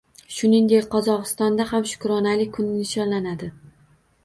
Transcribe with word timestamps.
Shuningdek, 0.35 0.87
Qozogʻistonda 0.95 1.67
ham 1.73 1.85
Shukronalik 1.93 2.51
kuni 2.59 2.73
nishonlanadi 2.81 3.53